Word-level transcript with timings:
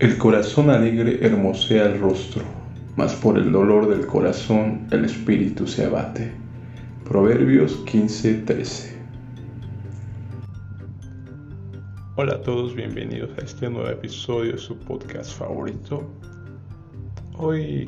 El 0.00 0.16
corazón 0.16 0.70
alegre 0.70 1.18
hermosea 1.20 1.84
el 1.84 2.00
rostro, 2.00 2.42
mas 2.96 3.14
por 3.16 3.36
el 3.36 3.52
dolor 3.52 3.86
del 3.86 4.06
corazón 4.06 4.88
el 4.92 5.04
espíritu 5.04 5.66
se 5.66 5.84
abate. 5.84 6.32
Proverbios 7.04 7.84
15:13 7.84 8.94
Hola 12.16 12.36
a 12.36 12.40
todos, 12.40 12.74
bienvenidos 12.74 13.28
a 13.38 13.42
este 13.42 13.68
nuevo 13.68 13.90
episodio 13.90 14.52
de 14.52 14.58
su 14.58 14.74
podcast 14.78 15.38
favorito. 15.38 16.10
Hoy 17.36 17.86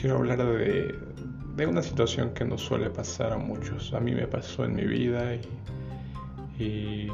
quiero 0.00 0.18
hablar 0.18 0.46
de, 0.46 0.94
de 1.56 1.66
una 1.66 1.82
situación 1.82 2.30
que 2.34 2.44
nos 2.44 2.60
suele 2.60 2.88
pasar 2.88 3.32
a 3.32 3.36
muchos. 3.36 3.92
A 3.94 3.98
mí 3.98 4.14
me 4.14 4.28
pasó 4.28 4.64
en 4.64 4.76
mi 4.76 4.84
vida 4.84 5.34
y, 6.56 6.62
y, 6.62 7.08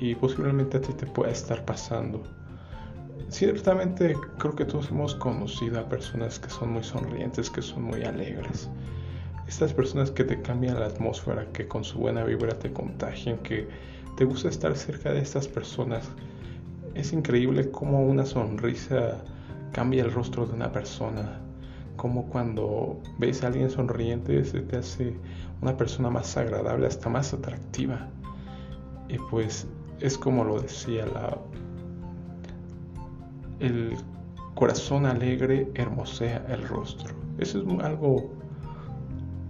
y 0.00 0.14
posiblemente 0.14 0.78
a 0.78 0.80
ti 0.80 0.94
te 0.94 1.04
pueda 1.04 1.30
estar 1.30 1.62
pasando 1.66 2.22
Ciertamente 3.30 4.16
creo 4.38 4.56
que 4.56 4.64
todos 4.64 4.90
hemos 4.90 5.14
conocido 5.14 5.78
a 5.78 5.88
personas 5.88 6.40
que 6.40 6.50
son 6.50 6.72
muy 6.72 6.82
sonrientes, 6.82 7.48
que 7.48 7.62
son 7.62 7.84
muy 7.84 8.02
alegres. 8.02 8.68
Estas 9.46 9.72
personas 9.72 10.10
que 10.10 10.24
te 10.24 10.42
cambian 10.42 10.80
la 10.80 10.86
atmósfera, 10.86 11.46
que 11.52 11.68
con 11.68 11.84
su 11.84 12.00
buena 12.00 12.24
vibra 12.24 12.58
te 12.58 12.72
contagian, 12.72 13.38
que 13.38 13.68
te 14.16 14.24
gusta 14.24 14.48
estar 14.48 14.76
cerca 14.76 15.12
de 15.12 15.20
estas 15.20 15.46
personas. 15.46 16.10
Es 16.96 17.12
increíble 17.12 17.70
cómo 17.70 18.04
una 18.04 18.26
sonrisa 18.26 19.22
cambia 19.72 20.02
el 20.02 20.12
rostro 20.12 20.44
de 20.44 20.54
una 20.54 20.72
persona. 20.72 21.40
Como 21.96 22.26
cuando 22.26 23.00
ves 23.18 23.44
a 23.44 23.46
alguien 23.46 23.70
sonriente 23.70 24.44
se 24.44 24.60
te 24.60 24.78
hace 24.78 25.14
una 25.62 25.76
persona 25.76 26.10
más 26.10 26.36
agradable, 26.36 26.88
hasta 26.88 27.08
más 27.08 27.32
atractiva. 27.32 28.08
Y 29.08 29.18
pues 29.30 29.68
es 30.00 30.18
como 30.18 30.42
lo 30.42 30.60
decía 30.60 31.06
la 31.06 31.38
el 33.60 33.96
corazón 34.54 35.06
alegre 35.06 35.70
hermosea 35.74 36.44
el 36.48 36.66
rostro. 36.66 37.14
Eso 37.38 37.62
es 37.62 37.84
algo, 37.84 38.30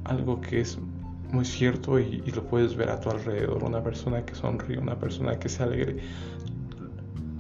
algo 0.05 0.41
que 0.41 0.61
es 0.61 0.79
muy 1.33 1.45
cierto 1.45 1.99
y, 1.99 2.23
lo 2.35 2.45
puedes 2.45 2.77
ver 2.77 2.91
a 2.91 3.01
tu 3.01 3.11
alrededor. 3.11 3.65
Una 3.65 3.83
persona 3.83 4.25
que 4.25 4.35
sonríe, 4.35 4.79
una 4.79 4.97
persona 4.97 5.39
que 5.39 5.49
se 5.49 5.63
alegre, 5.63 5.99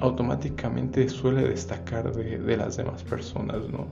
automáticamente 0.01 1.09
suele 1.09 1.49
destacar 1.49 2.13
de, 2.15 2.57
las 2.57 2.77
demás 2.77 3.03
personas, 3.03 3.69
¿no? 3.69 3.87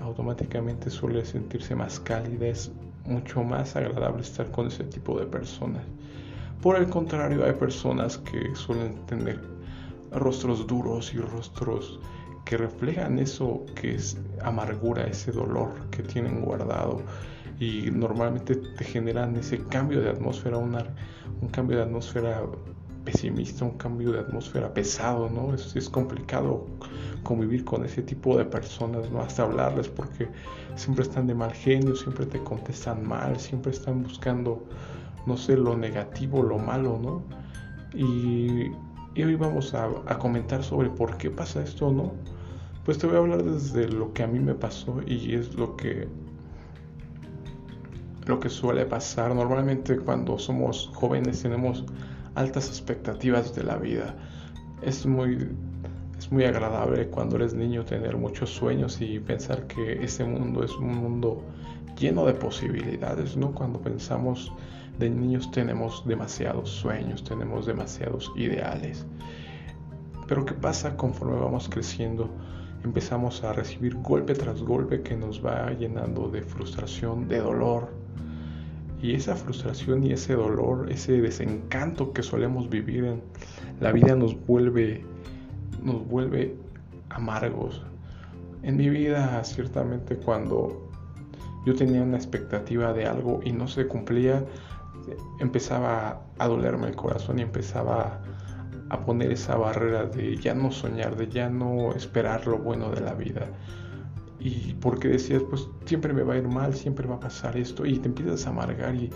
Automáticamente 0.00 0.90
suele 0.90 1.24
sentirse 1.24 1.74
más 1.74 1.98
cálida, 2.00 2.46
es 2.46 2.70
mucho 3.06 3.42
más 3.42 3.74
agradable 3.76 4.22
estar 4.22 4.50
con 4.50 4.66
ese 4.66 4.84
tipo 4.84 5.18
de 5.18 5.26
personas. 5.26 5.82
Por 6.62 6.76
el 6.76 6.88
contrario, 6.88 7.44
hay 7.44 7.52
personas 7.52 8.18
que 8.18 8.54
suelen 8.54 8.94
tener 9.06 9.55
rostros 10.12 10.66
duros 10.66 11.12
y 11.14 11.18
rostros 11.18 12.00
que 12.44 12.56
reflejan 12.56 13.18
eso 13.18 13.66
que 13.74 13.96
es 13.96 14.16
amargura, 14.42 15.04
ese 15.04 15.32
dolor 15.32 15.72
que 15.90 16.02
tienen 16.02 16.42
guardado 16.42 17.02
y 17.58 17.90
normalmente 17.90 18.54
te 18.54 18.84
generan 18.84 19.36
ese 19.36 19.58
cambio 19.64 20.00
de 20.00 20.10
atmósfera, 20.10 20.58
un 20.58 21.48
cambio 21.50 21.78
de 21.78 21.84
atmósfera 21.84 22.42
pesimista, 23.04 23.64
un 23.64 23.78
cambio 23.78 24.12
de 24.12 24.20
atmósfera 24.20 24.72
pesado, 24.74 25.30
¿no? 25.30 25.54
Es, 25.54 25.74
es 25.74 25.88
complicado 25.88 26.66
convivir 27.22 27.64
con 27.64 27.84
ese 27.84 28.02
tipo 28.02 28.36
de 28.36 28.44
personas, 28.44 29.10
¿no? 29.10 29.20
Hasta 29.20 29.44
hablarles 29.44 29.88
porque 29.88 30.28
siempre 30.74 31.04
están 31.04 31.26
de 31.26 31.34
mal 31.34 31.52
genio, 31.52 31.96
siempre 31.96 32.26
te 32.26 32.38
contestan 32.40 33.06
mal, 33.06 33.38
siempre 33.40 33.72
están 33.72 34.02
buscando, 34.02 34.64
no 35.26 35.36
sé, 35.36 35.56
lo 35.56 35.76
negativo, 35.76 36.42
lo 36.42 36.58
malo, 36.58 36.98
¿no? 37.02 37.22
Y 37.98 38.70
y 39.16 39.22
hoy 39.22 39.34
vamos 39.34 39.72
a, 39.72 39.88
comentar 40.18 40.62
sobre 40.62 40.90
por 40.90 41.16
qué 41.16 41.30
pasa 41.30 41.62
esto, 41.62 41.90
¿no? 41.90 42.12
Pues 42.84 42.98
te 42.98 43.06
voy 43.06 43.16
a 43.16 43.20
hablar 43.20 43.42
desde 43.42 43.88
lo 43.88 44.12
que 44.12 44.22
a 44.22 44.26
mí 44.26 44.38
me 44.38 44.54
pasó 44.54 45.00
y 45.06 45.34
es 45.34 45.54
lo 45.54 45.74
que 45.74 46.06
lo 48.26 48.38
que 48.38 48.50
suele 48.50 48.84
pasar. 48.84 49.34
Normalmente 49.34 49.96
cuando 49.98 50.38
somos 50.38 50.90
jóvenes 50.94 51.42
tenemos 51.42 51.84
altas 52.34 52.68
expectativas 52.68 53.54
de 53.54 53.64
la 53.64 53.78
vida. 53.78 54.14
Es 54.82 55.06
muy 55.06 55.48
es 56.18 56.30
muy 56.30 56.44
agradable 56.44 57.08
cuando 57.08 57.36
eres 57.36 57.54
niño 57.54 57.84
tener 57.84 58.16
muchos 58.16 58.50
sueños 58.50 59.00
y 59.00 59.18
pensar 59.18 59.66
que 59.66 60.04
ese 60.04 60.24
mundo 60.24 60.62
es 60.62 60.72
un 60.76 60.94
mundo 60.94 61.42
lleno 61.98 62.26
de 62.26 62.34
posibilidades, 62.34 63.36
¿no? 63.36 63.52
Cuando 63.52 63.80
pensamos 63.80 64.52
de 64.98 65.10
niños 65.10 65.50
tenemos 65.50 66.06
demasiados 66.06 66.70
sueños, 66.70 67.22
tenemos 67.24 67.66
demasiados 67.66 68.32
ideales. 68.36 69.06
Pero 70.26 70.44
¿qué 70.44 70.54
pasa 70.54 70.96
conforme 70.96 71.38
vamos 71.38 71.68
creciendo? 71.68 72.30
Empezamos 72.84 73.44
a 73.44 73.52
recibir 73.52 73.94
golpe 73.96 74.34
tras 74.34 74.62
golpe 74.62 75.02
que 75.02 75.16
nos 75.16 75.44
va 75.44 75.70
llenando 75.72 76.28
de 76.28 76.42
frustración, 76.42 77.28
de 77.28 77.38
dolor. 77.38 77.92
Y 79.02 79.14
esa 79.14 79.36
frustración 79.36 80.04
y 80.04 80.12
ese 80.12 80.34
dolor, 80.34 80.90
ese 80.90 81.20
desencanto 81.20 82.12
que 82.12 82.22
solemos 82.22 82.68
vivir 82.70 83.04
en 83.04 83.22
la 83.80 83.92
vida 83.92 84.16
nos 84.16 84.34
vuelve, 84.46 85.04
nos 85.82 86.06
vuelve 86.08 86.56
amargos. 87.10 87.82
En 88.62 88.78
mi 88.78 88.88
vida, 88.88 89.44
ciertamente, 89.44 90.16
cuando 90.16 90.88
yo 91.66 91.74
tenía 91.74 92.02
una 92.02 92.16
expectativa 92.16 92.92
de 92.92 93.06
algo 93.06 93.40
y 93.44 93.52
no 93.52 93.68
se 93.68 93.86
cumplía, 93.86 94.44
empezaba 95.38 96.22
a 96.38 96.48
dolerme 96.48 96.88
el 96.88 96.96
corazón 96.96 97.38
y 97.38 97.42
empezaba 97.42 98.20
a 98.88 99.00
poner 99.00 99.32
esa 99.32 99.56
barrera 99.56 100.04
de 100.04 100.36
ya 100.36 100.54
no 100.54 100.70
soñar, 100.70 101.16
de 101.16 101.28
ya 101.28 101.48
no 101.48 101.92
esperar 101.92 102.46
lo 102.46 102.58
bueno 102.58 102.90
de 102.90 103.00
la 103.00 103.14
vida. 103.14 103.48
Y 104.38 104.74
porque 104.74 105.08
decías, 105.08 105.42
pues 105.48 105.68
siempre 105.86 106.12
me 106.12 106.22
va 106.22 106.34
a 106.34 106.38
ir 106.38 106.48
mal, 106.48 106.74
siempre 106.74 107.06
va 107.08 107.16
a 107.16 107.20
pasar 107.20 107.56
esto, 107.56 107.84
y 107.84 107.98
te 107.98 108.08
empiezas 108.08 108.46
a 108.46 108.50
amargar 108.50 108.94
y 108.94 109.10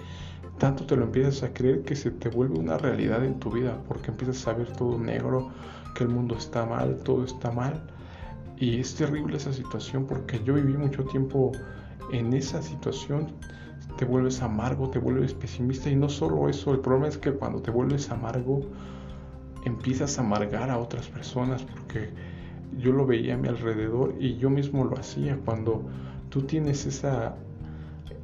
tanto 0.58 0.84
te 0.86 0.96
lo 0.96 1.04
empiezas 1.04 1.42
a 1.42 1.52
creer 1.52 1.82
que 1.82 1.94
se 1.94 2.10
te 2.10 2.28
vuelve 2.28 2.58
una 2.58 2.78
realidad 2.78 3.24
en 3.24 3.38
tu 3.38 3.50
vida, 3.50 3.78
porque 3.86 4.10
empiezas 4.10 4.46
a 4.48 4.54
ver 4.54 4.72
todo 4.72 4.98
negro, 4.98 5.50
que 5.94 6.04
el 6.04 6.10
mundo 6.10 6.36
está 6.36 6.66
mal, 6.66 6.96
todo 7.04 7.24
está 7.24 7.50
mal. 7.50 7.80
Y 8.56 8.80
es 8.80 8.94
terrible 8.94 9.36
esa 9.36 9.52
situación 9.52 10.06
porque 10.06 10.42
yo 10.44 10.54
viví 10.54 10.76
mucho 10.76 11.04
tiempo 11.04 11.52
en 12.12 12.32
esa 12.34 12.60
situación 12.60 13.32
te 13.96 14.04
vuelves 14.04 14.42
amargo, 14.42 14.90
te 14.90 14.98
vuelves 14.98 15.34
pesimista 15.34 15.90
y 15.90 15.96
no 15.96 16.08
solo 16.08 16.48
eso, 16.48 16.72
el 16.72 16.80
problema 16.80 17.08
es 17.08 17.18
que 17.18 17.32
cuando 17.32 17.60
te 17.60 17.70
vuelves 17.70 18.10
amargo 18.10 18.60
empiezas 19.64 20.18
a 20.18 20.22
amargar 20.22 20.70
a 20.70 20.78
otras 20.78 21.08
personas 21.08 21.62
porque 21.64 22.10
yo 22.78 22.92
lo 22.92 23.06
veía 23.06 23.34
a 23.34 23.36
mi 23.36 23.48
alrededor 23.48 24.14
y 24.18 24.36
yo 24.36 24.50
mismo 24.50 24.84
lo 24.84 24.98
hacía 24.98 25.38
cuando 25.44 25.82
tú 26.30 26.42
tienes 26.42 26.86
esa 26.86 27.36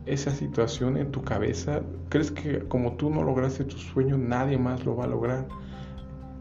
esa 0.06 0.30
situación 0.30 0.96
en 0.96 1.10
tu 1.10 1.22
cabeza, 1.22 1.82
crees 2.08 2.30
que 2.30 2.60
como 2.60 2.92
tú 2.92 3.10
no 3.10 3.24
lograste 3.24 3.64
tu 3.64 3.76
sueño, 3.76 4.16
nadie 4.16 4.56
más 4.56 4.84
lo 4.84 4.96
va 4.96 5.04
a 5.04 5.08
lograr. 5.08 5.46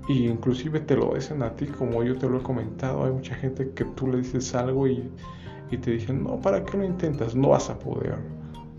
Y 0.08 0.28
inclusive 0.28 0.80
te 0.80 0.96
lo 0.96 1.16
dicen 1.16 1.42
a 1.42 1.56
ti, 1.56 1.66
como 1.66 2.04
yo 2.04 2.16
te 2.16 2.30
lo 2.30 2.38
he 2.38 2.44
comentado, 2.44 3.06
hay 3.06 3.12
mucha 3.12 3.34
gente 3.34 3.72
que 3.72 3.84
tú 3.84 4.08
le 4.08 4.18
dices 4.18 4.54
algo 4.54 4.88
y, 4.88 5.10
y 5.72 5.78
te 5.78 5.92
dicen, 5.92 6.24
no, 6.24 6.40
¿para 6.40 6.64
qué 6.64 6.78
lo 6.78 6.86
intentas? 6.86 7.36
No 7.36 7.50
vas 7.50 7.72
a 7.72 7.80
poder 7.80 8.20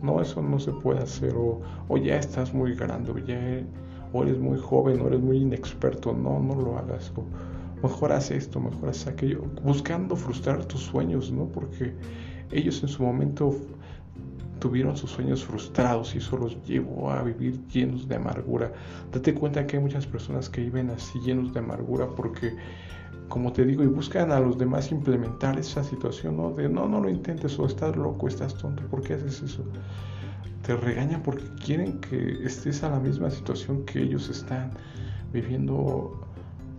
no, 0.03 0.21
eso 0.21 0.43
no 0.43 0.59
se 0.59 0.73
puede 0.73 1.01
hacer, 1.01 1.35
o, 1.37 1.97
ya 1.97 2.17
estás 2.17 2.53
muy 2.53 2.75
grande, 2.75 3.11
o 3.11 3.19
ya 3.19 3.65
o 4.13 4.23
eres 4.23 4.39
muy 4.39 4.59
joven, 4.59 5.01
o 5.01 5.09
eres 5.09 5.21
muy 5.21 5.39
inexperto, 5.39 6.13
no, 6.13 6.41
no 6.41 6.55
lo 6.55 6.79
hagas, 6.79 7.13
o 7.17 7.25
mejor 7.83 8.13
haz 8.13 8.31
esto, 8.31 8.61
mejor 8.61 8.91
haz 8.91 9.07
aquello, 9.07 9.43
buscando 9.63 10.17
frustrar 10.17 10.65
tus 10.65 10.81
sueños, 10.81 11.33
¿no? 11.33 11.47
Porque 11.47 11.95
ellos 12.53 12.83
en 12.83 12.89
su 12.89 13.03
momento 13.03 13.55
tuvieron 14.59 14.97
sus 14.97 15.11
sueños 15.11 15.45
frustrados 15.45 16.15
y 16.15 16.19
eso 16.19 16.37
los 16.37 16.63
llevó 16.65 17.11
a 17.11 17.23
vivir 17.23 17.61
llenos 17.69 18.09
de 18.09 18.17
amargura. 18.17 18.73
Date 19.13 19.35
cuenta 19.35 19.67
que 19.67 19.77
hay 19.77 19.83
muchas 19.83 20.07
personas 20.07 20.49
que 20.49 20.63
viven 20.63 20.91
así 20.91 21.19
llenos 21.21 21.53
de 21.53 21.61
amargura 21.61 22.09
porque 22.17 22.55
como 23.29 23.53
te 23.53 23.65
digo, 23.65 23.83
y 23.83 23.87
buscan 23.87 24.31
a 24.31 24.41
los 24.41 24.59
demás 24.59 24.91
implementar 24.93 25.59
esa 25.59 25.83
situación, 25.83 26.37
¿no? 26.37 26.53
De 26.53 26.69
no, 26.69 26.89
no 26.89 27.01
lo 27.01 27.09
intentes, 27.09 27.59
o 27.59 27.67
estás 27.67 27.97
loco, 27.97 28.29
estás 28.29 28.55
tonto, 28.55 28.83
¿por 28.89 29.03
qué 29.03 29.15
haces 29.15 29.43
eso? 29.43 29.65
Te 30.63 30.77
regañan 30.77 31.23
porque 31.23 31.45
quieren 31.65 32.01
que 32.01 32.45
estés 32.45 32.83
a 32.83 32.91
la 32.91 33.01
misma 33.01 33.31
situación 33.31 33.85
que 33.85 34.03
ellos 34.03 34.29
están 34.29 34.71
viviendo 35.33 36.27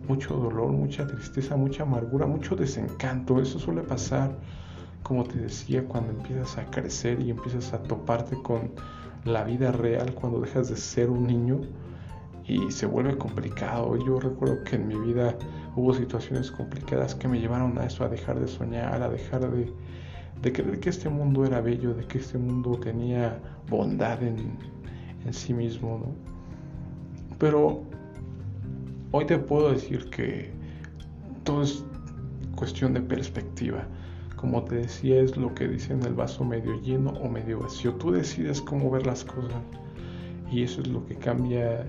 mucho 0.08 0.34
dolor, 0.34 0.72
mucha 0.72 1.06
tristeza, 1.06 1.56
mucha 1.56 1.82
amargura, 1.82 2.26
mucho 2.26 2.56
desencanto. 2.56 3.40
Eso 3.40 3.58
suele 3.58 3.82
pasar, 3.82 4.36
como 5.02 5.24
te 5.24 5.38
decía, 5.38 5.84
cuando 5.84 6.10
empiezas 6.10 6.58
a 6.58 6.64
crecer 6.70 7.20
y 7.20 7.30
empiezas 7.30 7.72
a 7.72 7.82
toparte 7.82 8.36
con 8.42 8.72
la 9.24 9.44
vida 9.44 9.70
real, 9.70 10.14
cuando 10.14 10.40
dejas 10.40 10.70
de 10.70 10.76
ser 10.76 11.10
un 11.10 11.26
niño 11.26 11.60
y 12.48 12.70
se 12.70 12.86
vuelve 12.86 13.16
complicado. 13.16 13.96
Yo 14.04 14.18
recuerdo 14.18 14.64
que 14.64 14.76
en 14.76 14.88
mi 14.88 14.96
vida 14.96 15.36
hubo 15.76 15.92
situaciones 15.94 16.50
complicadas 16.50 17.14
que 17.14 17.28
me 17.28 17.38
llevaron 17.38 17.78
a 17.78 17.84
eso, 17.84 18.04
a 18.04 18.08
dejar 18.08 18.40
de 18.40 18.48
soñar, 18.48 19.02
a 19.02 19.08
dejar 19.08 19.50
de, 19.50 19.70
de 20.40 20.52
creer 20.52 20.80
que 20.80 20.88
este 20.88 21.10
mundo 21.10 21.44
era 21.44 21.60
bello, 21.60 21.94
de 21.94 22.04
que 22.06 22.18
este 22.18 22.38
mundo 22.38 22.78
tenía 22.80 23.38
bondad 23.68 24.22
en, 24.22 24.58
en 25.24 25.32
sí 25.32 25.52
mismo. 25.52 25.98
¿no? 25.98 27.36
Pero 27.38 27.82
hoy 29.12 29.26
te 29.26 29.38
puedo 29.38 29.70
decir 29.70 30.08
que 30.10 30.50
todo 31.44 31.62
es 31.62 31.84
cuestión 32.56 32.94
de 32.94 33.02
perspectiva. 33.02 33.86
Como 34.36 34.64
te 34.64 34.76
decía, 34.76 35.20
es 35.20 35.36
lo 35.36 35.54
que 35.54 35.68
dice 35.68 35.92
en 35.92 36.02
el 36.04 36.14
vaso 36.14 36.44
medio 36.44 36.80
lleno 36.80 37.10
o 37.10 37.28
medio 37.28 37.60
vacío. 37.60 37.94
Tú 37.94 38.12
decides 38.12 38.62
cómo 38.62 38.90
ver 38.90 39.04
las 39.04 39.24
cosas. 39.24 39.62
Y 40.50 40.62
eso 40.62 40.80
es 40.80 40.88
lo 40.88 41.04
que 41.06 41.16
cambia. 41.16 41.84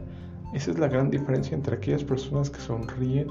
Esa 0.53 0.71
es 0.71 0.79
la 0.79 0.87
gran 0.87 1.09
diferencia 1.09 1.55
entre 1.55 1.75
aquellas 1.75 2.03
personas 2.03 2.49
que 2.49 2.59
sonríen 2.59 3.27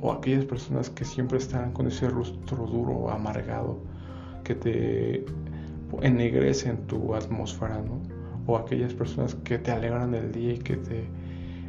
o 0.00 0.12
aquellas 0.12 0.44
personas 0.44 0.90
que 0.90 1.04
siempre 1.04 1.38
están 1.38 1.72
con 1.72 1.86
ese 1.86 2.08
rostro 2.08 2.66
duro 2.66 3.10
amargado 3.10 3.78
que 4.42 4.54
te 4.54 5.24
ennegrecen 6.02 6.86
tu 6.86 7.14
atmósfera, 7.14 7.78
¿no? 7.78 8.02
O 8.46 8.56
aquellas 8.56 8.92
personas 8.92 9.34
que 9.36 9.58
te 9.58 9.70
alegran 9.70 10.14
el 10.14 10.32
día 10.32 10.52
y 10.52 10.58
que 10.58 10.76
te, 10.76 11.04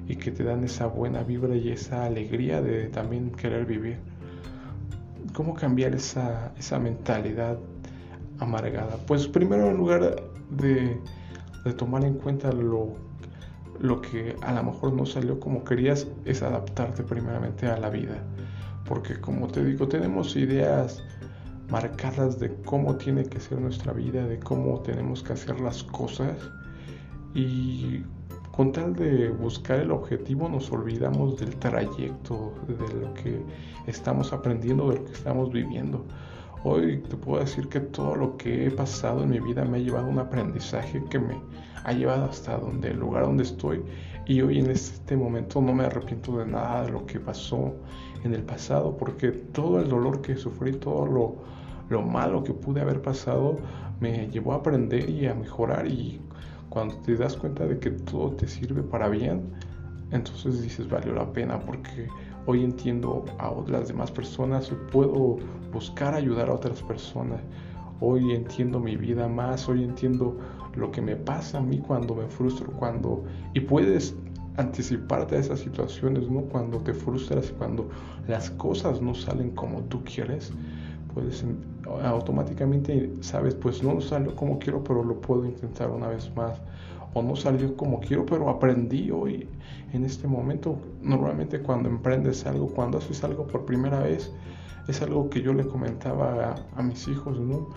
y 0.08 0.16
que 0.16 0.32
te 0.32 0.44
dan 0.44 0.64
esa 0.64 0.88
buena 0.88 1.24
vibra 1.24 1.56
y 1.56 1.70
esa 1.70 2.06
alegría 2.06 2.62
de 2.62 2.90
también 2.90 3.32
querer 3.32 3.66
vivir 3.66 3.98
cómo 5.34 5.54
cambiar 5.54 5.94
esa, 5.96 6.52
mentalidad 6.82 7.58
amargada. 8.40 8.98
Pues 9.08 9.28
primero 9.28 9.70
en 9.70 9.78
lugar 9.78 10.24
de, 10.50 10.98
tomar 11.78 12.04
en 12.06 12.16
cuenta 12.16 12.52
lo, 12.52 12.96
lo 13.80 14.02
que 14.02 14.36
a 14.42 14.54
lo 14.54 14.64
mejor 14.64 14.94
no 14.94 15.06
salió 15.06 15.40
como 15.40 15.64
querías, 15.64 16.08
es 16.26 16.42
adaptarte 16.42 17.04
primeramente 17.04 17.68
a 17.68 17.78
la 17.78 17.90
vida. 17.90 18.24
Porque 18.86 19.20
como 19.20 19.48
te 19.48 19.64
digo, 19.64 19.88
tenemos 19.88 20.36
ideas 20.36 21.04
marcadas 21.70 22.40
de 22.40 22.54
cómo 22.64 22.96
tiene 22.96 23.24
que 23.24 23.40
ser 23.40 23.60
nuestra 23.60 23.94
vida, 23.94 24.26
de 24.26 24.40
cómo 24.40 24.80
tenemos 24.82 25.24
que 25.24 25.34
hacer 25.34 25.60
las 25.60 25.84
cosas. 25.84 26.38
Y 27.34 28.04
con 28.52 28.72
tal 28.72 28.96
de 28.96 29.30
buscar 29.30 29.80
el 29.80 29.92
objetivo 29.92 30.48
nos 30.48 30.72
olvidamos 30.72 31.38
del 31.38 31.56
trayecto, 31.58 32.54
de 32.68 33.02
lo 33.02 33.14
que 33.14 33.42
estamos 33.88 34.32
aprendiendo, 34.32 34.90
de 34.90 35.00
lo 35.00 35.06
que 35.06 35.12
estamos 35.12 35.52
viviendo. 35.52 36.06
Hoy 36.68 36.98
te 36.98 37.16
puedo 37.16 37.42
decir 37.42 37.70
que 37.70 37.80
todo 37.80 38.16
lo 38.16 38.38
que 38.38 38.66
he 38.66 38.72
pasado 38.72 39.22
en 39.22 39.30
mi 39.30 39.40
vida 39.40 39.64
me 39.66 39.78
ha 39.78 39.82
llevado 39.82 40.08
a 40.08 40.10
un 40.10 40.18
aprendizaje 40.18 41.00
que 41.12 41.20
me 41.20 41.40
ha 41.84 41.94
llevado 41.94 42.26
hasta 42.26 42.58
donde 42.58 42.90
el 42.90 42.98
lugar 42.98 43.26
donde 43.26 43.44
estoy. 43.44 43.84
Y 44.26 44.42
hoy 44.42 44.58
en 44.58 44.72
este 44.72 45.16
momento 45.16 45.62
no 45.62 45.74
me 45.74 45.86
arrepiento 45.86 46.40
de 46.40 46.48
nada 46.48 46.86
de 46.86 46.92
lo 46.92 47.06
que 47.06 47.20
pasó 47.20 47.72
en 48.24 48.34
el 48.34 48.42
pasado 48.42 48.98
porque 48.98 49.30
todo 49.30 49.80
el 49.80 49.90
dolor 49.90 50.24
que 50.24 50.36
sufrí, 50.38 50.72
todo 50.72 51.06
lo, 51.06 51.36
lo 51.90 52.02
malo 52.02 52.44
que 52.44 52.54
pude 52.54 52.82
haber 52.82 53.00
pasado 53.00 53.60
me 54.00 54.28
llevó 54.32 54.54
a 54.54 54.56
aprender 54.56 55.08
y 55.08 55.28
a 55.28 55.36
mejorar. 55.36 55.86
Y 55.86 56.20
cuando 56.70 56.96
te 57.02 57.16
das 57.16 57.38
cuenta 57.38 57.68
de 57.68 57.78
que 57.78 57.92
todo 57.92 58.32
te 58.32 58.48
sirve 58.48 58.82
para 58.82 59.08
bien, 59.08 59.52
entonces 60.10 60.64
dices 60.64 60.90
valió 60.90 61.14
la 61.14 61.32
pena 61.32 61.60
porque 61.60 62.08
hoy 62.46 62.64
entiendo 62.64 63.26
a 63.40 63.54
las 63.68 63.88
demás 63.88 64.12
personas, 64.12 64.72
puedo 64.92 65.38
buscar 65.72 66.14
ayudar 66.14 66.50
a 66.50 66.54
otras 66.54 66.82
personas, 66.84 67.42
hoy 68.00 68.34
entiendo 68.34 68.80
mi 68.80 68.96
vida 68.96 69.28
más, 69.28 69.68
hoy 69.68 69.84
entiendo 69.84 70.38
lo 70.76 70.92
que 70.92 71.02
me 71.02 71.16
pasa 71.16 71.58
a 71.58 71.62
mí 71.62 71.80
cuando 71.80 72.16
me 72.16 72.28
frustro, 72.28 72.72
cuando 72.74 73.24
y 73.54 73.62
puedes 73.62 74.16
anticiparte 74.58 75.36
a 75.36 75.40
esas 75.40 75.60
situaciones, 75.60 76.30
¿no? 76.30 76.42
Cuando 76.42 76.78
te 76.80 76.94
frustras, 76.94 77.54
cuando 77.58 77.90
las 78.28 78.50
cosas 78.52 79.02
no 79.02 79.14
salen 79.14 79.52
como 79.52 79.82
tú 79.84 80.04
quieres, 80.04 80.54
puedes 81.14 81.46
automáticamente 82.04 83.12
sabes, 83.22 83.56
pues 83.56 83.84
no 83.84 84.00
salió 84.02 84.36
como 84.36 84.60
quiero, 84.60 84.84
pero 84.84 85.04
lo 85.04 85.20
puedo 85.22 85.46
intentar 85.46 85.90
una 85.90 86.08
vez 86.08 86.32
más. 86.36 86.60
O 87.16 87.24
no 87.24 87.36
salió 87.38 87.78
como 87.78 88.02
quiero, 88.02 88.26
pero 88.26 88.50
aprendí 88.50 89.10
hoy 89.10 89.48
en 89.94 90.04
este 90.04 90.28
momento. 90.28 90.78
Normalmente 91.02 91.62
cuando 91.62 91.88
emprendes 91.88 92.46
algo, 92.46 92.68
cuando 92.68 92.98
haces 92.98 93.24
algo 93.24 93.48
por 93.48 93.66
primera 93.66 94.02
vez, 94.02 94.32
es 94.90 95.02
algo 95.02 95.30
que 95.30 95.42
yo 95.42 95.54
le 95.54 95.66
comentaba 95.66 96.56
a, 96.76 96.84
mis 96.84 97.08
hijos, 97.08 97.40
¿no? 97.40 97.70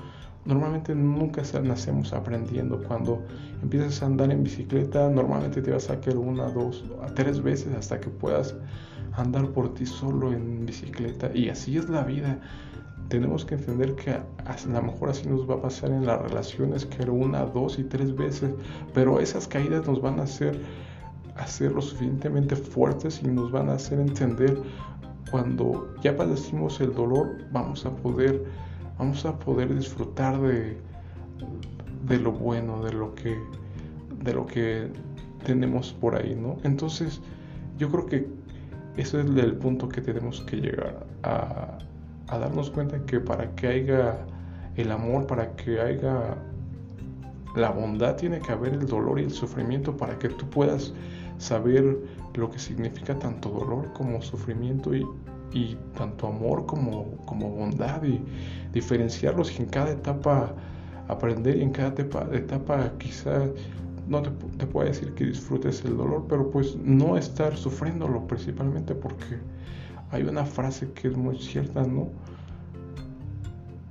Normalmente 0.45 0.93
nunca 0.93 1.43
nacemos 1.63 2.13
aprendiendo. 2.13 2.83
Cuando 2.83 3.23
empiezas 3.63 4.03
a 4.03 4.07
andar 4.07 4.33
en 4.33 4.43
bicicleta, 4.43 5.09
normalmente 5.09 5.63
te 5.63 5.71
vas 5.71 5.89
a 5.89 6.01
caer 6.01 6.19
una, 6.19 6.49
dos, 6.51 6.85
tres 7.15 7.41
veces 7.41 7.73
hasta 7.77 8.01
que 8.01 8.11
puedas 8.11 8.57
andar 9.13 9.49
por 9.51 9.73
ti 9.73 9.87
solo 9.87 10.33
en 10.33 10.67
bicicleta. 10.67 11.31
Y 11.33 11.49
así 11.49 11.77
es 11.77 11.89
la 11.89 12.03
vida 12.03 12.41
tenemos 13.09 13.45
que 13.45 13.55
entender 13.55 13.95
que 13.95 14.11
a, 14.11 14.23
lo 14.67 14.83
mejor 14.83 15.11
así 15.11 15.27
nos 15.29 15.49
va 15.49 15.55
a 15.55 15.63
pasar 15.63 15.91
en 15.91 16.07
las 16.07 16.21
relaciones, 16.21 16.85
que 16.85 17.09
una, 17.11 17.45
dos 17.45 17.79
y 17.79 17.85
tres 17.85 18.15
veces, 18.15 18.51
pero 18.95 19.19
esas 19.21 19.49
caídas 19.49 19.87
nos 19.87 20.01
van 20.01 20.21
a 20.21 20.25
hacer, 20.25 20.61
hacer 21.37 21.73
lo 21.73 21.81
suficientemente 21.81 22.55
fuertes 22.55 23.21
y 23.23 23.29
nos 23.29 23.51
van 23.51 23.71
a 23.71 23.75
hacer 23.75 23.99
entender 23.99 24.59
cuando 25.31 25.95
ya 26.03 26.17
padecimos 26.17 26.81
el 26.81 26.95
dolor, 26.95 27.39
vamos 27.51 27.85
a 27.87 27.91
poder, 27.91 28.45
vamos 28.99 29.25
a 29.25 29.39
poder 29.39 29.75
disfrutar 29.75 30.41
de, 30.41 30.79
de 32.07 32.19
lo 32.19 32.33
bueno, 32.33 32.83
de 32.83 32.93
lo 32.93 33.15
que, 33.15 33.39
de 34.23 34.33
lo 34.35 34.47
que 34.47 34.89
tenemos 35.45 35.93
por 35.93 36.15
ahí, 36.15 36.35
¿no? 36.35 36.57
Entonces, 36.65 37.21
yo 37.79 37.91
creo 37.91 38.07
que 38.07 38.29
ese 38.97 39.21
es 39.21 39.27
el 39.27 39.57
punto 39.57 39.89
que 39.89 40.01
tenemos 40.01 40.41
que 40.43 40.57
llegar 40.57 41.07
a, 41.23 41.79
a 42.29 42.39
darnos 42.39 42.71
cuenta 42.71 43.05
que 43.07 43.21
para 43.21 43.51
que 43.55 43.67
haya 43.67 44.19
el 44.77 44.93
amor, 44.93 45.27
para 45.27 45.55
que 45.57 45.81
haya 45.81 46.37
la 47.57 47.71
bondad, 47.71 48.17
tiene 48.17 48.41
que 48.41 48.53
haber 48.53 48.75
el 48.75 48.87
dolor 48.87 49.19
y 49.19 49.25
el 49.25 49.31
sufrimiento 49.31 49.97
para 49.97 50.19
que 50.19 50.29
tú 50.29 50.49
puedas 50.49 50.93
saber 51.39 51.99
lo 52.35 52.51
que 52.51 52.59
significa 52.59 53.19
tanto 53.19 53.49
dolor 53.49 53.93
como 53.93 54.21
sufrimiento 54.23 54.95
y, 54.95 55.07
tanto 55.97 56.29
amor 56.29 56.67
como, 56.67 57.17
como 57.25 57.51
bondad 57.51 58.05
y 58.05 58.21
diferenciarlos 58.73 59.59
y 59.59 59.63
en 59.63 59.69
cada 59.71 59.91
etapa 59.91 60.53
aprender 61.09 61.57
y 61.57 61.63
en 61.63 61.71
cada 61.71 61.89
etapa, 61.89 62.29
etapa 62.33 62.93
quizás 62.99 63.51
no 64.07 64.23
te, 64.23 64.31
te 64.59 64.67
puedo 64.67 64.87
decir 64.87 65.15
que 65.15 65.25
disfrutes 65.25 65.85
el 65.85 65.97
dolor, 65.97 66.27
pero 66.29 66.51
pues 66.51 66.77
no 66.77 67.17
estar 67.17 67.57
sufriéndolo 67.57 68.27
principalmente 68.27 68.95
porque 68.95 69.39
hay 70.11 70.23
una 70.23 70.45
frase 70.45 70.91
que 70.93 71.09
es 71.09 71.17
muy 71.17 71.39
cierta, 71.39 71.83
¿no? 71.83 72.09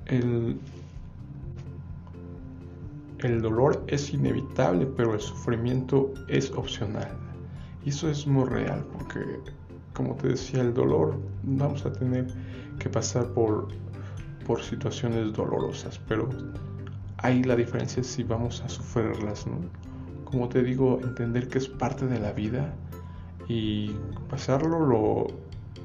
El, 0.06 0.60
el 3.20 3.42
dolor 3.42 3.84
es 3.88 4.14
inevitable, 4.14 4.86
pero 4.86 5.14
el 5.14 5.20
sufrimiento 5.20 6.14
es 6.28 6.52
opcional. 6.52 7.10
Y 7.86 7.90
eso 7.90 8.10
es 8.10 8.26
muy 8.26 8.46
real, 8.46 8.86
porque, 8.94 9.20
como 9.94 10.16
te 10.16 10.30
decía, 10.30 10.62
el 10.62 10.74
dolor 10.74 11.20
vamos 11.44 11.86
a 11.86 11.92
tener 11.92 12.28
que 12.80 12.90
pasar 12.90 13.28
por, 13.34 13.68
por 14.46 14.62
situaciones 14.62 15.34
dolorosas, 15.34 16.00
pero 16.08 16.30
ahí 17.18 17.44
la 17.44 17.56
diferencia 17.56 18.02
es 18.02 18.08
si 18.08 18.24
vamos 18.24 18.62
a 18.62 18.70
sufrirlas, 18.70 19.46
¿no? 19.48 19.58
Como 20.26 20.50
te 20.50 20.62
digo, 20.62 21.00
entender 21.02 21.48
que 21.48 21.58
es 21.58 21.68
parte 21.68 22.06
de 22.06 22.20
la 22.20 22.32
vida 22.34 22.74
y 23.48 23.92
pasarlo 24.30 24.86
lo, 24.86 25.28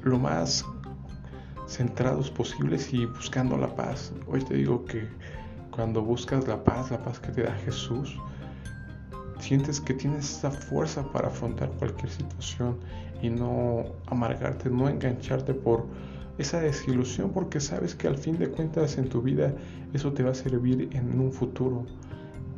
lo 0.03 0.19
más 0.19 0.65
centrados 1.67 2.31
posibles 2.31 2.93
y 2.93 3.07
buscando 3.07 3.57
la 3.57 3.75
paz. 3.75 4.13
Hoy 4.27 4.43
te 4.45 4.55
digo 4.55 4.85
que 4.85 5.09
cuando 5.71 6.03
buscas 6.03 6.47
la 6.47 6.63
paz, 6.63 6.91
la 6.91 7.03
paz 7.03 7.19
que 7.19 7.33
te 7.33 7.43
da 7.43 7.55
Jesús, 7.65 8.19
sientes 9.39 9.81
que 9.81 9.95
tienes 9.95 10.39
esa 10.39 10.51
fuerza 10.51 11.03
para 11.13 11.29
afrontar 11.29 11.71
cualquier 11.79 12.11
situación 12.11 12.79
y 13.23 13.31
no 13.31 13.85
amargarte, 14.07 14.71
no 14.71 14.89
engancharte 14.89 15.55
por 15.55 15.87
esa 16.39 16.61
desilusión, 16.61 17.31
porque 17.31 17.61
sabes 17.61 17.95
que 17.95 18.09
al 18.09 18.17
fin 18.17 18.39
de 18.39 18.49
cuentas 18.49 18.99
en 18.99 19.09
tu 19.09 19.23
vida 19.23 19.55
eso 19.93 20.13
te 20.13 20.23
va 20.23 20.31
a 20.31 20.35
servir 20.35 20.89
en 20.93 21.19
un 21.21 21.33
futuro, 21.33 21.87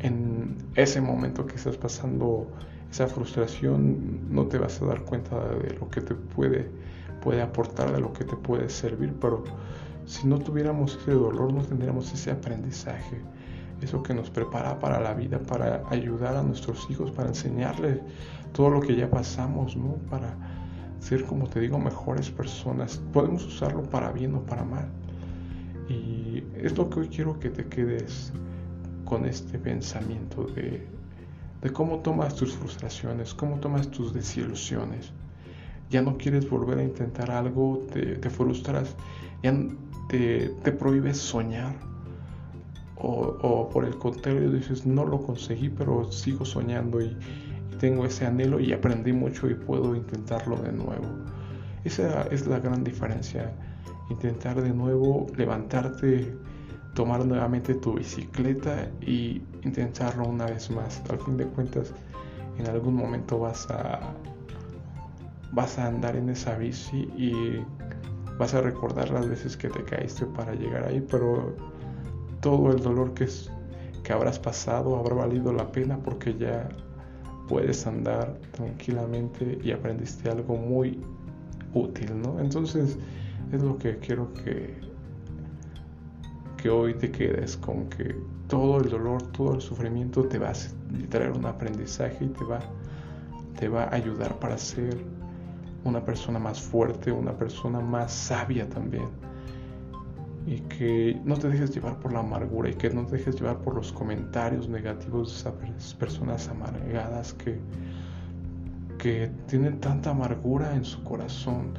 en 0.00 0.56
ese 0.74 1.00
momento 1.00 1.46
que 1.46 1.56
estás 1.56 1.76
pasando 1.76 2.48
esa 2.90 3.06
frustración, 3.06 4.20
no 4.30 4.46
te 4.46 4.58
vas 4.58 4.80
a 4.80 4.86
dar 4.86 5.02
cuenta 5.02 5.36
de 5.56 5.74
lo 5.74 5.88
que 5.88 6.00
te 6.00 6.14
puede 6.14 6.68
puede 7.24 7.40
aportar, 7.40 7.90
de 7.90 8.00
lo 8.00 8.12
que 8.12 8.24
te 8.24 8.36
puede 8.36 8.68
servir, 8.68 9.14
pero 9.18 9.42
si 10.04 10.26
no 10.26 10.38
tuviéramos 10.38 10.98
ese 11.00 11.12
dolor, 11.12 11.52
no 11.52 11.62
tendríamos 11.62 12.12
ese 12.12 12.30
aprendizaje, 12.30 13.22
eso 13.80 14.02
que 14.02 14.12
nos 14.12 14.28
prepara 14.28 14.78
para 14.78 15.00
la 15.00 15.14
vida, 15.14 15.38
para 15.38 15.82
ayudar 15.88 16.36
a 16.36 16.42
nuestros 16.42 16.88
hijos, 16.90 17.10
para 17.10 17.28
enseñarles 17.28 18.00
todo 18.52 18.68
lo 18.68 18.80
que 18.80 18.94
ya 18.94 19.10
pasamos, 19.10 19.74
¿no? 19.74 19.94
Para 20.10 20.36
ser, 21.00 21.24
como 21.24 21.48
te 21.48 21.60
digo, 21.60 21.78
mejores 21.78 22.30
personas. 22.30 23.00
Podemos 23.12 23.44
usarlo 23.46 23.82
para 23.82 24.12
bien 24.12 24.34
o 24.34 24.40
para 24.40 24.64
mal. 24.64 24.88
Y 25.88 26.44
es 26.56 26.76
lo 26.76 26.88
que 26.88 27.00
hoy 27.00 27.08
quiero 27.08 27.38
que 27.38 27.50
te 27.50 27.66
quedes 27.66 28.32
con 29.04 29.26
este 29.26 29.58
pensamiento 29.58 30.44
de, 30.44 30.86
de 31.62 31.70
cómo 31.70 31.98
tomas 31.98 32.34
tus 32.34 32.54
frustraciones, 32.54 33.34
cómo 33.34 33.58
tomas 33.58 33.88
tus 33.88 34.14
desilusiones 34.14 35.12
ya 35.94 36.02
no 36.02 36.18
quieres 36.18 36.50
volver 36.50 36.80
a 36.80 36.82
intentar 36.82 37.30
algo, 37.30 37.78
te, 37.92 38.28
frustras, 38.28 38.96
ya 39.44 39.54
te, 40.08 40.48
te 40.64 40.72
prohíbes 40.72 41.18
soñar. 41.18 41.72
O, 42.96 43.68
por 43.72 43.84
el 43.84 43.96
contrario 43.96 44.50
dices, 44.50 44.86
no 44.86 45.04
lo 45.04 45.22
conseguí, 45.22 45.68
pero 45.68 46.10
sigo 46.10 46.44
soñando 46.44 47.00
y, 47.00 47.16
tengo 47.78 48.06
ese 48.06 48.24
anhelo 48.24 48.60
y 48.60 48.72
aprendí 48.72 49.12
mucho 49.12 49.48
y 49.48 49.54
puedo 49.54 49.94
intentarlo 49.94 50.56
de 50.56 50.72
nuevo. 50.72 51.06
Esa 51.84 52.22
es 52.30 52.46
la 52.46 52.58
gran 52.58 52.82
diferencia. 52.82 53.52
Intentar 54.10 54.60
de 54.62 54.70
nuevo 54.70 55.26
levantarte, 55.36 56.34
tomar 56.94 57.24
nuevamente 57.26 57.74
tu 57.74 57.94
bicicleta 57.94 58.88
y 59.00 59.42
intentarlo 59.62 60.24
una 60.24 60.46
vez 60.46 60.70
más. 60.70 61.02
Al 61.10 61.18
fin 61.18 61.36
de 61.36 61.44
cuentas, 61.46 61.92
en 62.58 62.66
algún 62.68 62.94
momento 62.94 63.38
vas 63.38 63.68
a 63.70 64.14
vas 65.54 65.78
a 65.78 65.86
andar 65.86 66.16
en 66.16 66.28
esa 66.30 66.56
bici 66.56 67.08
y 67.16 67.32
vas 68.38 68.54
a 68.54 68.60
recordar 68.60 69.10
las 69.10 69.28
veces 69.28 69.56
que 69.56 69.68
te 69.68 69.84
caíste 69.84 70.26
para 70.26 70.54
llegar 70.54 70.86
ahí, 70.86 71.04
pero 71.10 71.54
todo 72.40 72.72
el 72.72 72.82
dolor 72.82 73.14
que, 73.14 73.28
que 74.02 74.12
habrás 74.12 74.38
pasado 74.38 74.96
habrá 74.96 75.14
valido 75.14 75.52
la 75.52 75.70
pena 75.70 75.96
porque 75.98 76.34
ya 76.36 76.68
puedes 77.48 77.86
andar 77.86 78.38
tranquilamente 78.52 79.58
y 79.62 79.70
aprendiste 79.70 80.28
algo 80.30 80.56
muy 80.56 81.00
útil, 81.74 82.20
¿no? 82.20 82.40
Entonces 82.40 82.98
es 83.52 83.62
lo 83.62 83.78
que 83.78 83.98
quiero 83.98 84.32
que, 84.32 84.74
que 86.56 86.70
hoy 86.70 86.94
te 86.94 87.10
quedes 87.10 87.56
con 87.56 87.88
que 87.88 88.16
todo 88.48 88.78
el 88.78 88.90
dolor, 88.90 89.22
todo 89.32 89.54
el 89.54 89.60
sufrimiento 89.60 90.24
te 90.24 90.38
va 90.38 90.50
a 90.50 90.54
traer 91.10 91.32
un 91.32 91.46
aprendizaje 91.46 92.24
y 92.24 92.28
te 92.28 92.44
va, 92.44 92.60
te 93.58 93.68
va 93.68 93.84
a 93.84 93.94
ayudar 93.94 94.38
para 94.38 94.58
ser 94.58 94.96
una 95.84 96.04
persona 96.04 96.38
más 96.38 96.60
fuerte, 96.60 97.12
una 97.12 97.32
persona 97.32 97.80
más 97.80 98.12
sabia 98.12 98.68
también. 98.68 99.08
Y 100.46 100.60
que 100.60 101.18
no 101.24 101.36
te 101.36 101.48
dejes 101.48 101.74
llevar 101.74 101.98
por 102.00 102.12
la 102.12 102.20
amargura 102.20 102.70
y 102.70 102.74
que 102.74 102.90
no 102.90 103.06
te 103.06 103.16
dejes 103.16 103.36
llevar 103.36 103.58
por 103.58 103.74
los 103.74 103.92
comentarios 103.92 104.68
negativos 104.68 105.44
de 105.44 105.50
esas 105.50 105.94
personas 105.94 106.48
amargadas 106.48 107.32
que, 107.34 107.58
que 108.98 109.30
tienen 109.46 109.80
tanta 109.80 110.10
amargura 110.10 110.74
en 110.74 110.84
su 110.84 111.02
corazón, 111.02 111.72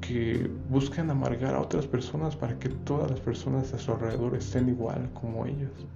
que 0.00 0.50
buscan 0.68 1.10
amargar 1.10 1.54
a 1.54 1.60
otras 1.60 1.86
personas 1.86 2.34
para 2.34 2.58
que 2.58 2.68
todas 2.68 3.10
las 3.10 3.20
personas 3.20 3.72
a 3.72 3.78
su 3.78 3.92
alrededor 3.92 4.34
estén 4.34 4.68
igual 4.68 5.08
como 5.14 5.46
ellos. 5.46 5.86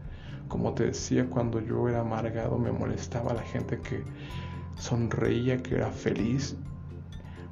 Como 0.47 0.73
te 0.75 0.87
decía, 0.87 1.29
cuando 1.29 1.61
yo 1.61 1.89
era 1.89 2.03
amargado 2.03 2.57
me 2.59 2.71
molestaba 2.71 3.35
la 3.35 3.43
gente 3.43 3.81
que 3.81 4.05
sonreía, 4.77 5.61
que 5.61 5.75
era 5.75 5.91
feliz 5.91 6.57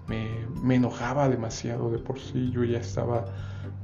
me, 0.09 0.75
enojaba 0.75 1.29
demasiado 1.29 1.91
de 1.91 1.99
por 1.99 2.19
sí, 2.19 2.51
yo 2.51 2.65
ya 2.65 2.79
estaba 2.79 3.25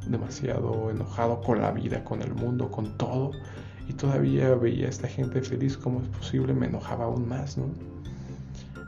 demasiado 0.07 0.91
enojado 0.91 1.41
con 1.41 1.61
la 1.61 1.71
vida, 1.71 2.05
con 2.05 2.23
el 2.23 2.35
mundo, 2.35 2.71
con 2.71 2.97
todo, 2.97 3.33
y 3.89 3.93
todavía 3.93 4.55
veía 4.55 4.87
a 4.87 4.91
esta 4.91 5.09
gente 5.09 5.43
feliz 5.43 5.77
como 5.77 6.01
es 6.01 6.09
posible, 6.09 6.53
me 6.53 6.67
enojaba 6.67 7.05
aún 7.05 7.29
más, 7.29 7.57
¿no? 7.57 7.67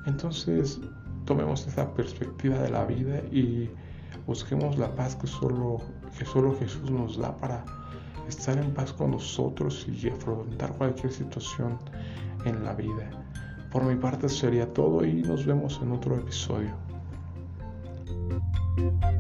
Entonces, 0.06 0.80
tomemos 1.24 1.66
esa 1.66 1.92
perspectiva 1.94 2.58
de 2.58 2.70
la 2.70 2.84
vida 2.84 3.20
y 3.30 3.70
busquemos 4.26 4.76
la 4.78 4.94
paz 4.94 5.16
que 5.16 5.26
solo, 5.26 5.78
que 6.18 6.24
solo 6.24 6.56
Jesús 6.58 6.90
nos 6.90 7.18
da 7.18 7.36
para 7.36 7.64
estar 8.28 8.56
en 8.58 8.72
paz 8.72 8.92
con 8.92 9.12
nosotros 9.12 9.86
y 9.88 10.08
afrontar 10.08 10.72
cualquier 10.72 11.12
situación 11.12 11.78
en 12.44 12.64
la 12.64 12.74
vida. 12.74 13.10
Por 13.70 13.84
mi 13.84 13.96
parte 13.96 14.28
sería 14.28 14.72
todo 14.72 15.04
y 15.04 15.22
nos 15.22 15.46
vemos 15.46 15.80
en 15.82 15.92
otro 15.92 16.16
episodio. 16.16 16.91
Thank 18.76 19.04
you. 19.04 19.12